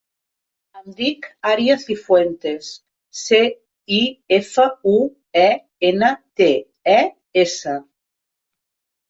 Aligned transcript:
Em 0.77 0.93
dic 0.99 1.25
Aria 1.49 1.75
Cifuentes: 1.83 2.69
ce, 3.19 3.41
i, 3.99 4.01
efa, 4.39 4.67
u, 4.93 4.95
e, 5.43 5.45
ena, 5.91 6.11
te, 6.43 6.49
e, 6.97 6.99
essa. 7.45 7.79